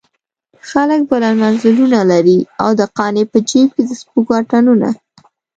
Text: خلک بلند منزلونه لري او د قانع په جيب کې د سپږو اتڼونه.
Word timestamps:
خلک 0.69 1.01
بلند 1.09 1.37
منزلونه 1.43 1.99
لري 2.11 2.39
او 2.63 2.69
د 2.79 2.81
قانع 2.97 3.23
په 3.31 3.39
جيب 3.49 3.69
کې 3.75 3.83
د 3.87 3.91
سپږو 4.01 4.31
اتڼونه. 4.39 4.89